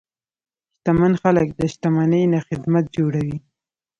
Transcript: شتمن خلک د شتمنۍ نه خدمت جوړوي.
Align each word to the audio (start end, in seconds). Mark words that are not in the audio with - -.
شتمن 0.77 1.13
خلک 1.21 1.47
د 1.59 1.61
شتمنۍ 1.73 2.23
نه 2.33 2.39
خدمت 2.47 2.85
جوړوي. 2.97 3.37